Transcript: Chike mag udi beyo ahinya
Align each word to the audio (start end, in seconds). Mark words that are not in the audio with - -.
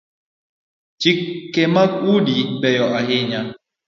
Chike 1.01 1.63
mag 1.75 1.91
udi 2.13 2.35
beyo 2.61 2.85
ahinya 2.99 3.41